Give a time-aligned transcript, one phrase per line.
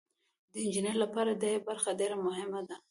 [0.51, 2.75] د انجینر لپاره د ای برخه ډیره مهمه ده.